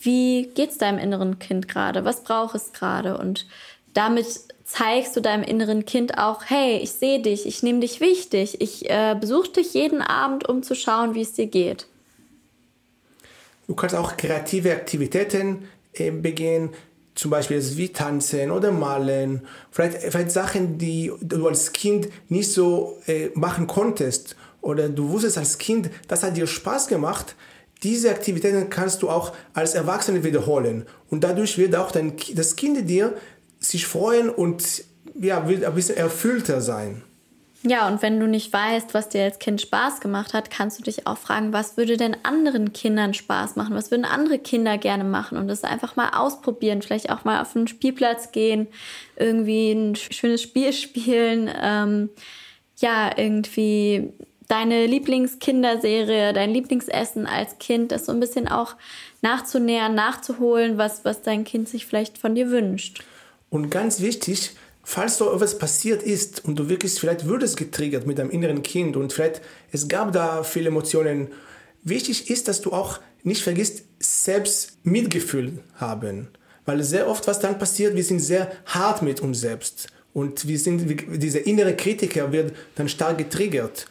wie 0.00 0.50
geht's 0.54 0.78
deinem 0.78 0.98
inneren 0.98 1.38
Kind 1.38 1.68
gerade? 1.68 2.04
Was 2.04 2.22
braucht 2.22 2.54
es 2.54 2.72
gerade? 2.72 3.18
Und 3.18 3.46
damit 3.94 4.26
zeigst 4.64 5.16
du 5.16 5.20
deinem 5.20 5.42
inneren 5.42 5.86
Kind 5.86 6.18
auch, 6.18 6.42
hey, 6.46 6.78
ich 6.78 6.92
sehe 6.92 7.20
dich, 7.20 7.46
ich 7.46 7.62
nehme 7.62 7.80
dich 7.80 8.00
wichtig, 8.00 8.60
ich 8.60 8.88
äh, 8.90 9.16
besuche 9.18 9.50
dich 9.50 9.74
jeden 9.74 10.02
Abend, 10.02 10.48
um 10.48 10.62
zu 10.62 10.74
schauen, 10.74 11.14
wie 11.14 11.22
es 11.22 11.32
dir 11.32 11.46
geht. 11.46 11.86
Du 13.66 13.74
kannst 13.74 13.94
auch 13.94 14.16
kreative 14.16 14.72
Aktivitäten 14.72 15.68
äh, 15.94 16.10
begehen, 16.10 16.70
zum 17.18 17.32
Beispiel 17.32 17.60
wie 17.76 17.88
tanzen 17.88 18.52
oder 18.52 18.70
malen, 18.70 19.42
vielleicht, 19.72 19.96
vielleicht 19.96 20.30
Sachen, 20.30 20.78
die 20.78 21.10
du 21.20 21.48
als 21.48 21.72
Kind 21.72 22.08
nicht 22.28 22.52
so 22.52 22.96
äh, 23.08 23.30
machen 23.34 23.66
konntest 23.66 24.36
oder 24.60 24.88
du 24.88 25.08
wusstest 25.08 25.36
als 25.36 25.58
Kind, 25.58 25.90
das 26.06 26.22
hat 26.22 26.36
dir 26.36 26.46
Spaß 26.46 26.86
gemacht, 26.86 27.34
diese 27.82 28.10
Aktivitäten 28.10 28.70
kannst 28.70 29.02
du 29.02 29.10
auch 29.10 29.32
als 29.52 29.74
Erwachsene 29.74 30.22
wiederholen 30.22 30.86
und 31.10 31.24
dadurch 31.24 31.58
wird 31.58 31.74
auch 31.74 31.90
dein, 31.90 32.12
das 32.34 32.54
Kind 32.54 32.88
dir 32.88 33.16
sich 33.58 33.88
freuen 33.88 34.30
und 34.30 34.84
ja, 35.20 35.48
will 35.48 35.64
ein 35.64 35.74
bisschen 35.74 35.96
erfüllter 35.96 36.60
sein. 36.60 37.02
Ja, 37.68 37.86
und 37.86 38.00
wenn 38.00 38.18
du 38.18 38.26
nicht 38.26 38.50
weißt, 38.50 38.94
was 38.94 39.10
dir 39.10 39.24
als 39.24 39.38
Kind 39.38 39.60
Spaß 39.60 40.00
gemacht 40.00 40.32
hat, 40.32 40.50
kannst 40.50 40.78
du 40.78 40.82
dich 40.82 41.06
auch 41.06 41.18
fragen, 41.18 41.52
was 41.52 41.76
würde 41.76 41.98
denn 41.98 42.16
anderen 42.22 42.72
Kindern 42.72 43.12
Spaß 43.12 43.56
machen? 43.56 43.74
Was 43.74 43.90
würden 43.90 44.06
andere 44.06 44.38
Kinder 44.38 44.78
gerne 44.78 45.04
machen? 45.04 45.36
Und 45.36 45.48
das 45.48 45.64
einfach 45.64 45.94
mal 45.94 46.10
ausprobieren, 46.16 46.80
vielleicht 46.80 47.10
auch 47.10 47.24
mal 47.24 47.42
auf 47.42 47.54
einen 47.54 47.68
Spielplatz 47.68 48.32
gehen, 48.32 48.68
irgendwie 49.16 49.72
ein 49.72 49.96
schönes 49.96 50.40
Spiel 50.40 50.72
spielen, 50.72 51.50
ähm, 51.60 52.08
ja, 52.78 53.10
irgendwie 53.14 54.14
deine 54.46 54.86
Lieblingskinderserie, 54.86 56.32
dein 56.32 56.50
Lieblingsessen 56.50 57.26
als 57.26 57.58
Kind, 57.58 57.92
das 57.92 58.06
so 58.06 58.12
ein 58.12 58.20
bisschen 58.20 58.48
auch 58.48 58.76
nachzunähern, 59.20 59.94
nachzuholen, 59.94 60.78
was, 60.78 61.04
was 61.04 61.20
dein 61.20 61.44
Kind 61.44 61.68
sich 61.68 61.84
vielleicht 61.84 62.16
von 62.16 62.34
dir 62.34 62.50
wünscht. 62.50 63.04
Und 63.50 63.68
ganz 63.68 64.00
wichtig, 64.00 64.52
falls 64.88 65.18
so 65.18 65.30
etwas 65.34 65.58
passiert 65.58 66.02
ist 66.02 66.46
und 66.46 66.58
du 66.58 66.70
wirklich, 66.70 66.94
vielleicht 66.94 67.26
würdest 67.26 67.58
getriggert 67.58 68.06
mit 68.06 68.18
deinem 68.18 68.30
inneren 68.30 68.62
Kind 68.62 68.96
und 68.96 69.12
vielleicht 69.12 69.42
es 69.70 69.86
gab 69.86 70.14
da 70.14 70.42
viele 70.42 70.68
Emotionen, 70.68 71.28
wichtig 71.84 72.30
ist, 72.30 72.48
dass 72.48 72.62
du 72.62 72.72
auch 72.72 72.98
nicht 73.22 73.42
vergisst, 73.42 73.82
selbst 74.00 74.78
Mitgefühl 74.84 75.58
haben. 75.74 76.28
Weil 76.64 76.82
sehr 76.82 77.06
oft, 77.06 77.26
was 77.26 77.38
dann 77.38 77.58
passiert, 77.58 77.96
wir 77.96 78.02
sind 78.02 78.20
sehr 78.20 78.50
hart 78.64 79.02
mit 79.02 79.20
uns 79.20 79.42
selbst. 79.42 79.88
Und 80.14 80.48
wir 80.48 80.58
sind, 80.58 81.22
dieser 81.22 81.46
innere 81.46 81.76
Kritiker 81.76 82.32
wird 82.32 82.54
dann 82.76 82.88
stark 82.88 83.18
getriggert. 83.18 83.84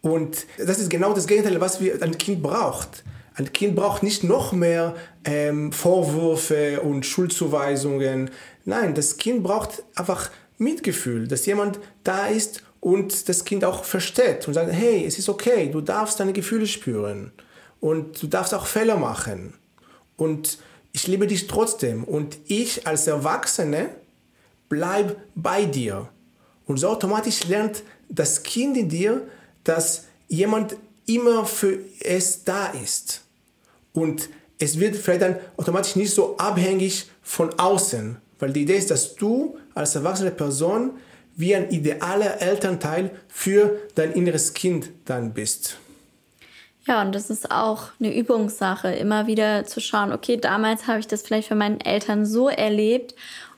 Und 0.00 0.46
das 0.56 0.78
ist 0.78 0.88
genau 0.88 1.12
das 1.12 1.26
Gegenteil, 1.26 1.60
was 1.60 1.78
wir, 1.78 2.02
ein 2.02 2.16
Kind 2.16 2.42
braucht. 2.42 3.04
Ein 3.38 3.52
Kind 3.52 3.76
braucht 3.76 4.02
nicht 4.02 4.24
noch 4.24 4.50
mehr 4.50 4.96
ähm, 5.24 5.70
Vorwürfe 5.70 6.80
und 6.80 7.06
Schuldzuweisungen. 7.06 8.32
Nein, 8.64 8.96
das 8.96 9.16
Kind 9.16 9.44
braucht 9.44 9.84
einfach 9.94 10.32
Mitgefühl, 10.58 11.28
dass 11.28 11.46
jemand 11.46 11.78
da 12.02 12.26
ist 12.26 12.64
und 12.80 13.28
das 13.28 13.44
Kind 13.44 13.64
auch 13.64 13.84
versteht 13.84 14.48
und 14.48 14.54
sagt, 14.54 14.72
hey, 14.72 15.04
es 15.06 15.20
ist 15.20 15.28
okay, 15.28 15.68
du 15.70 15.80
darfst 15.80 16.18
deine 16.18 16.32
Gefühle 16.32 16.66
spüren 16.66 17.30
und 17.78 18.20
du 18.20 18.26
darfst 18.26 18.52
auch 18.54 18.66
Fehler 18.66 18.96
machen. 18.96 19.54
Und 20.16 20.58
ich 20.90 21.06
liebe 21.06 21.28
dich 21.28 21.46
trotzdem 21.46 22.02
und 22.02 22.38
ich 22.48 22.88
als 22.88 23.06
Erwachsene 23.06 23.90
bleib 24.68 25.16
bei 25.36 25.64
dir. 25.64 26.08
Und 26.66 26.78
so 26.78 26.88
automatisch 26.88 27.46
lernt 27.46 27.84
das 28.08 28.42
Kind 28.42 28.76
in 28.76 28.88
dir, 28.88 29.28
dass 29.62 30.06
jemand 30.26 30.74
immer 31.06 31.46
für 31.46 31.78
es 32.00 32.42
da 32.42 32.66
ist. 32.66 33.27
Und 34.00 34.28
es 34.58 34.78
wird 34.78 34.96
vielleicht 34.96 35.22
dann 35.22 35.36
automatisch 35.56 35.96
nicht 35.96 36.12
so 36.12 36.36
abhängig 36.36 37.06
von 37.22 37.58
außen, 37.58 38.16
weil 38.38 38.52
die 38.52 38.62
Idee 38.62 38.76
ist, 38.76 38.90
dass 38.90 39.14
du 39.14 39.56
als 39.74 39.94
erwachsene 39.94 40.30
Person 40.30 40.92
wie 41.36 41.54
ein 41.54 41.70
idealer 41.70 42.42
Elternteil 42.42 43.10
für 43.28 43.78
dein 43.94 44.12
inneres 44.12 44.54
Kind 44.54 44.90
dann 45.04 45.32
bist. 45.34 45.78
Ja, 46.86 47.02
und 47.02 47.14
das 47.14 47.30
ist 47.30 47.50
auch 47.50 47.88
eine 48.00 48.16
Übungssache, 48.16 48.90
immer 48.92 49.26
wieder 49.26 49.64
zu 49.66 49.80
schauen, 49.80 50.10
okay, 50.12 50.38
damals 50.38 50.86
habe 50.86 51.00
ich 51.00 51.06
das 51.06 51.22
vielleicht 51.22 51.48
von 51.48 51.58
meinen 51.58 51.80
Eltern 51.80 52.24
so 52.24 52.48
erlebt 52.48 53.14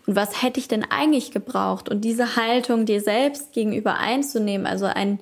und 0.06 0.16
was 0.16 0.42
hätte 0.42 0.58
ich 0.58 0.66
denn 0.66 0.84
eigentlich 0.90 1.30
gebraucht? 1.30 1.88
Und 1.88 2.00
diese 2.00 2.34
Haltung 2.34 2.86
dir 2.86 3.00
selbst 3.00 3.52
gegenüber 3.52 3.98
einzunehmen, 3.98 4.66
also 4.66 4.86
einen 4.86 5.20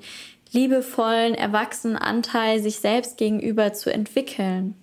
liebevollen, 0.52 1.34
erwachsenen 1.34 1.96
Anteil 1.96 2.62
sich 2.62 2.80
selbst 2.80 3.18
gegenüber 3.18 3.74
zu 3.74 3.92
entwickeln. 3.92 4.74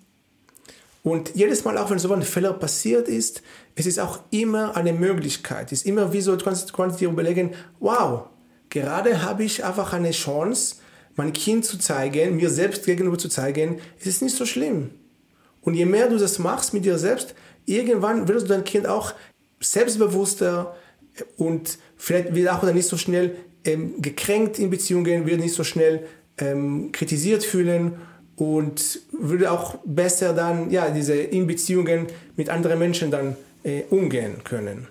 Und 1.05 1.35
jedes 1.35 1.63
Mal, 1.63 1.77
auch 1.77 1.91
wenn 1.91 1.99
so 1.99 2.11
ein 2.11 2.23
Fehler 2.23 2.51
passiert 2.53 3.07
ist, 3.07 3.43
es 3.75 3.85
ist 3.85 3.99
auch 3.99 4.21
immer 4.31 4.75
eine 4.75 4.91
Möglichkeit. 4.91 5.71
Es 5.71 5.81
ist 5.81 5.85
immer 5.85 6.11
wie 6.13 6.21
so, 6.21 6.35
du 6.35 6.43
kannst, 6.43 6.71
du 6.71 6.73
kannst 6.73 6.99
dir 6.99 7.09
überlegen, 7.09 7.51
wow, 7.79 8.23
gerade 8.71 9.21
habe 9.21 9.43
ich 9.43 9.63
einfach 9.63 9.93
eine 9.93 10.09
Chance, 10.09 10.77
mein 11.15 11.31
Kind 11.31 11.63
zu 11.63 11.77
zeigen, 11.77 12.37
mir 12.37 12.49
selbst 12.49 12.87
gegenüber 12.87 13.19
zu 13.19 13.29
zeigen, 13.29 13.77
es 13.99 14.07
ist 14.07 14.23
nicht 14.23 14.35
so 14.35 14.47
schlimm. 14.47 14.89
Und 15.61 15.75
je 15.75 15.85
mehr 15.85 16.09
du 16.09 16.17
das 16.17 16.39
machst 16.39 16.73
mit 16.73 16.85
dir 16.85 16.97
selbst, 16.97 17.35
irgendwann 17.67 18.27
wirst 18.27 18.45
du 18.45 18.53
dein 18.53 18.63
Kind 18.63 18.87
auch 18.87 19.13
selbstbewusster 19.59 20.75
und 21.37 21.77
vielleicht 21.97 22.33
wird 22.33 22.49
auch 22.49 22.63
nicht 22.63 22.87
so 22.87 22.97
schnell 22.97 23.35
ähm, 23.63 24.01
gekränkt 24.01 24.57
in 24.57 24.71
Beziehungen, 24.71 25.27
wird 25.27 25.39
nicht 25.39 25.53
so 25.53 25.63
schnell 25.63 26.07
ähm, 26.39 26.91
kritisiert 26.91 27.43
fühlen 27.43 27.93
und 28.37 28.99
würde 29.11 29.51
auch 29.51 29.75
besser 29.85 30.33
dann 30.33 30.69
ja 30.69 30.89
diese 30.89 31.15
in 31.15 31.47
Beziehungen 31.47 32.07
mit 32.35 32.49
anderen 32.49 32.79
Menschen 32.79 33.11
dann 33.11 33.35
äh, 33.63 33.83
umgehen 33.89 34.43
können. 34.43 34.87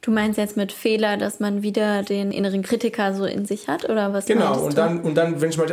Du 0.00 0.12
meinst 0.12 0.38
jetzt 0.38 0.56
mit 0.56 0.72
Fehler, 0.72 1.16
dass 1.16 1.40
man 1.40 1.62
wieder 1.62 2.02
den 2.02 2.30
inneren 2.30 2.62
Kritiker 2.62 3.14
so 3.14 3.24
in 3.24 3.46
sich 3.46 3.68
hat 3.68 3.88
oder 3.88 4.12
was? 4.12 4.26
Genau 4.26 4.60
und 4.60 4.78
dann 4.78 5.00
und 5.00 5.16
dann 5.16 5.40
wenn 5.40 5.50
ich 5.50 5.58
mal 5.58 5.66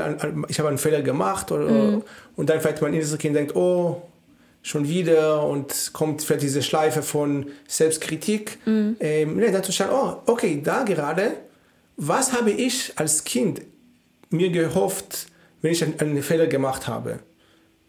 ich 0.50 0.59
habe 0.59 0.69
einen 0.69 0.77
Fehler 0.77 1.01
gemacht 1.01 1.51
oder, 1.51 1.69
mhm. 1.69 2.03
und 2.35 2.50
dann 2.50 2.59
vielleicht 2.59 2.81
mein 2.81 2.93
inneres 2.93 3.17
Kind 3.17 3.35
denkt 3.35 3.55
oh 3.55 4.01
schon 4.63 4.89
wieder 4.89 5.43
und 5.47 5.91
kommt 5.93 6.24
vielleicht 6.24 6.41
diese 6.41 6.63
Schleife 6.63 7.03
von 7.03 7.45
Selbstkritik. 7.67 8.57
Mhm. 8.65 8.97
Ähm, 9.00 9.38
nee, 9.38 9.51
dann 9.51 9.63
zu 9.63 9.71
schauen 9.71 9.91
oh 9.93 10.31
okay 10.31 10.59
da 10.63 10.83
gerade 10.83 11.33
was 11.97 12.33
habe 12.33 12.51
ich 12.51 12.91
als 12.95 13.24
Kind 13.24 13.62
mir 14.31 14.50
gehofft 14.50 15.27
wenn 15.65 15.72
ich 15.72 15.84
einen 15.84 16.22
Fehler 16.22 16.45
gemacht 16.45 16.88
habe. 16.88 17.19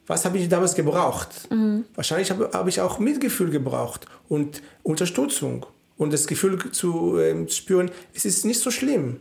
Was 0.07 0.25
habe 0.25 0.39
ich 0.39 0.49
damals 0.49 0.75
gebraucht? 0.75 1.29
Mhm. 1.51 1.85
Wahrscheinlich 1.95 2.31
habe, 2.31 2.51
habe 2.55 2.71
ich 2.71 2.81
auch 2.81 2.99
Mitgefühl 2.99 3.51
gebraucht 3.51 4.07
und 4.31 4.63
Unterstützung 4.83 5.67
und 5.99 6.11
das 6.13 6.27
Gefühl 6.27 6.73
zu 6.73 7.19
äh, 7.19 7.49
spüren, 7.51 7.91
es 8.15 8.25
ist 8.25 8.47
nicht 8.47 8.61
so 8.61 8.71
schlimm. 8.71 9.21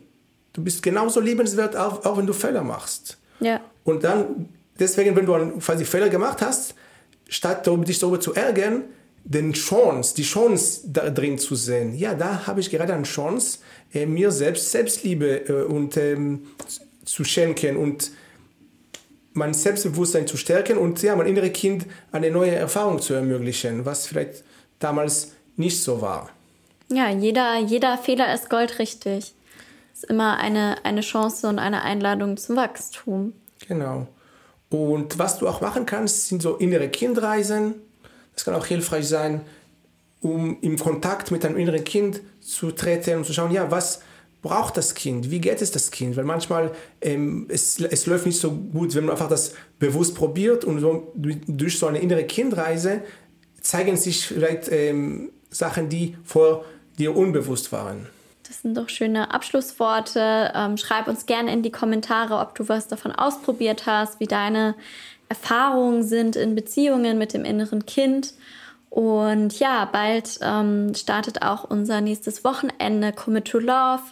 Du 0.54 0.64
bist 0.64 0.82
genauso 0.82 1.20
liebenswert, 1.20 1.76
auch, 1.76 2.06
auch 2.06 2.18
wenn 2.18 2.28
du 2.28 2.32
Fehler 2.32 2.64
machst. 2.64 3.18
Ja. 3.42 3.60
Und 3.84 4.06
dann, 4.06 4.48
deswegen, 4.80 5.18
wenn 5.18 5.26
du 5.26 5.60
quasi 5.60 5.84
Fehler 5.84 6.08
gemacht 6.08 6.42
hast, 6.42 6.76
statt 7.28 7.68
dich 7.68 8.00
darüber 8.00 8.22
zu 8.22 8.34
ärgern, 8.36 8.84
den 9.26 9.52
Chance, 9.52 10.16
die 10.16 10.24
Chance 10.24 10.82
da 10.86 11.10
drin 11.10 11.38
zu 11.38 11.56
sehen. 11.56 11.94
Ja, 11.96 12.14
da 12.14 12.48
habe 12.48 12.62
ich 12.62 12.70
gerade 12.70 12.94
eine 12.94 13.04
Chance, 13.04 13.60
äh, 13.94 14.06
mir 14.06 14.32
selbst 14.32 14.72
Selbstliebe 14.72 15.50
äh, 15.50 15.64
und 15.64 15.98
ähm, 15.98 16.44
zu 17.04 17.26
schenken 17.26 17.76
und 17.76 18.12
mein 19.36 19.54
Selbstbewusstsein 19.54 20.28
zu 20.28 20.38
stärken 20.38 20.78
und 20.78 21.02
ja, 21.02 21.16
mein 21.16 21.28
inneres 21.28 21.54
Kind 21.54 21.86
eine 22.12 22.32
neue 22.32 22.56
Erfahrung 22.56 23.02
zu 23.02 23.14
ermöglichen, 23.14 23.86
was 23.86 24.08
vielleicht 24.08 24.44
damals 24.80 25.34
nicht 25.58 25.84
so 25.84 26.02
war. 26.02 26.30
Ja, 26.90 27.10
jeder, 27.10 27.60
jeder 27.60 27.98
Fehler 27.98 28.34
ist 28.34 28.50
goldrichtig. 28.50 29.34
Ist 29.94 30.06
immer 30.06 30.38
eine, 30.38 30.78
eine 30.84 31.02
Chance 31.02 31.48
und 31.48 31.60
eine 31.60 31.84
Einladung 31.84 32.38
zum 32.38 32.56
Wachstum. 32.56 33.34
Genau. 33.68 34.08
Und 34.70 35.20
was 35.20 35.38
du 35.38 35.48
auch 35.48 35.62
machen 35.62 35.86
kannst, 35.86 36.28
sind 36.28 36.42
so 36.42 36.56
innere 36.56 36.90
Kindreisen. 36.90 37.76
Das 38.34 38.46
kann 38.46 38.56
auch 38.56 38.66
hilfreich 38.66 39.08
sein, 39.08 39.42
um 40.22 40.58
im 40.62 40.78
Kontakt 40.78 41.32
mit 41.32 41.44
deinem 41.44 41.58
inneren 41.58 41.84
Kind 41.84 42.22
zu 42.42 42.72
treten 42.72 43.18
und 43.18 43.26
zu 43.26 43.34
schauen, 43.34 43.52
ja, 43.52 43.70
was, 43.70 44.02
braucht 44.46 44.78
das 44.78 44.94
Kind? 44.94 45.32
Wie 45.32 45.42
geht 45.42 45.60
es 45.64 45.72
das 45.72 45.90
Kind? 45.90 46.16
Weil 46.18 46.24
manchmal 46.24 46.72
ähm, 47.02 47.48
es, 47.50 47.80
es 47.80 48.06
läuft 48.06 48.28
nicht 48.28 48.40
so 48.40 48.52
gut, 48.52 48.94
wenn 48.94 49.06
man 49.06 49.14
einfach 49.14 49.28
das 49.28 49.56
bewusst 49.80 50.14
probiert 50.14 50.64
und 50.64 50.80
so, 50.80 51.12
durch 51.16 51.80
so 51.80 51.88
eine 51.88 51.98
innere 51.98 52.26
Kindreise 52.26 53.02
zeigen 53.60 53.98
sich 53.98 54.28
vielleicht 54.28 54.72
ähm, 54.72 55.32
Sachen, 55.50 55.90
die 55.90 56.16
vor 56.24 56.64
dir 57.00 57.18
unbewusst 57.18 57.72
waren. 57.72 58.08
Das 58.48 58.62
sind 58.62 58.78
doch 58.78 58.88
schöne 58.88 59.34
Abschlussworte. 59.34 60.52
Ähm, 60.54 60.78
schreib 60.78 61.08
uns 61.08 61.26
gerne 61.26 61.52
in 61.52 61.64
die 61.64 61.72
Kommentare, 61.72 62.38
ob 62.38 62.54
du 62.54 62.70
was 62.70 62.88
davon 62.88 63.12
ausprobiert 63.12 63.88
hast, 63.88 64.20
wie 64.20 64.28
deine 64.28 64.76
Erfahrungen 65.28 66.04
sind 66.04 66.36
in 66.36 66.54
Beziehungen 66.54 67.18
mit 67.18 67.34
dem 67.34 67.46
inneren 67.46 67.88
Kind. 67.88 68.36
Und 68.96 69.60
ja, 69.60 69.84
bald 69.84 70.40
ähm, 70.42 70.96
startet 70.96 71.42
auch 71.42 71.66
unser 71.66 72.00
nächstes 72.00 72.46
Wochenende 72.46 73.12
Commit 73.12 73.44
to 73.44 73.60
Love. 73.60 74.04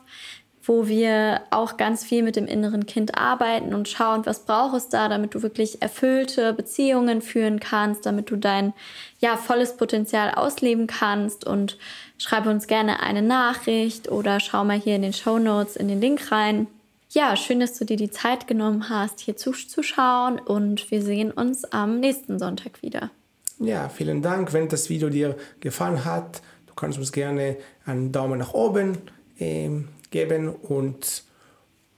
wo 0.66 0.88
wir 0.88 1.42
auch 1.52 1.76
ganz 1.76 2.06
viel 2.06 2.24
mit 2.24 2.38
dem 2.38 2.48
inneren 2.48 2.86
Kind 2.86 3.18
arbeiten 3.18 3.74
und 3.74 3.90
schauen, 3.90 4.26
was 4.26 4.46
braucht 4.46 4.76
es 4.76 4.90
da, 4.90 5.10
damit 5.10 5.36
du 5.36 5.42
wirklich 5.42 5.82
erfüllte 5.82 6.54
Beziehungen 6.54 7.22
führen 7.22 7.60
kannst, 7.60 8.06
damit 8.06 8.32
du 8.32 8.38
dein 8.38 8.74
ja 9.20 9.36
volles 9.36 9.76
Potenzial 9.76 10.32
ausleben 10.32 10.88
kannst 10.88 11.46
und 11.46 11.78
schreibe 12.18 12.50
uns 12.50 12.68
gerne 12.68 13.02
eine 13.02 13.22
Nachricht 13.22 14.10
oder 14.10 14.40
schau 14.40 14.64
mal 14.64 14.80
hier 14.80 14.96
in 14.96 15.02
den 15.02 15.14
Show 15.14 15.38
Notes 15.38 15.76
in 15.76 15.90
den 15.90 16.00
Link 16.00 16.32
rein. 16.32 16.68
Ja, 17.10 17.36
schön, 17.36 17.60
dass 17.60 17.78
du 17.78 17.86
dir 17.86 17.98
die 17.98 18.12
Zeit 18.12 18.48
genommen 18.48 18.90
hast, 18.90 19.20
hier 19.20 19.36
zuzuschauen 19.36 20.40
und 20.40 20.90
wir 20.92 21.02
sehen 21.02 21.32
uns 21.32 21.66
am 21.66 22.00
nächsten 22.00 22.40
Sonntag 22.40 22.82
wieder. 22.82 23.12
Ja, 23.60 23.90
vielen 23.90 24.22
Dank. 24.22 24.54
Wenn 24.54 24.68
das 24.68 24.90
Video 24.90 25.10
dir 25.10 25.38
gefallen 25.60 26.06
hat, 26.06 26.42
du 26.68 26.74
kannst 26.74 26.98
uns 26.98 27.12
gerne 27.12 27.58
einen 27.86 28.12
Daumen 28.12 28.40
nach 28.40 28.54
oben 28.54 28.98
ähm, 29.40 29.90
geben 30.12 30.50
und 30.50 31.24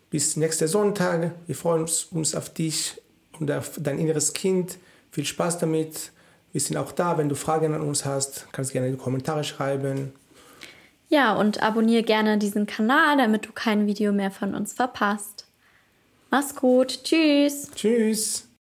bis 0.09 0.37
nächsten 0.37 0.67
Sonntag. 0.67 1.31
Wir 1.47 1.55
freuen 1.55 1.87
uns 2.11 2.35
auf 2.35 2.49
dich 2.49 3.01
und 3.39 3.51
auf 3.51 3.71
dein 3.77 3.99
inneres 3.99 4.33
Kind. 4.33 4.77
Viel 5.11 5.25
Spaß 5.25 5.59
damit. 5.59 6.11
Wir 6.51 6.61
sind 6.61 6.77
auch 6.77 6.91
da. 6.91 7.17
Wenn 7.17 7.29
du 7.29 7.35
Fragen 7.35 7.73
an 7.73 7.81
uns 7.81 8.05
hast, 8.05 8.47
kannst 8.51 8.71
du 8.71 8.73
gerne 8.73 8.87
in 8.87 8.95
die 8.95 9.01
Kommentare 9.01 9.43
schreiben. 9.43 10.13
Ja, 11.09 11.35
und 11.35 11.61
abonniere 11.61 12.03
gerne 12.03 12.37
diesen 12.37 12.65
Kanal, 12.65 13.17
damit 13.17 13.45
du 13.45 13.51
kein 13.51 13.87
Video 13.87 14.11
mehr 14.11 14.31
von 14.31 14.55
uns 14.55 14.73
verpasst. 14.73 15.45
Mach's 16.31 16.55
gut. 16.55 17.03
Tschüss. 17.03 17.69
Tschüss. 17.75 18.44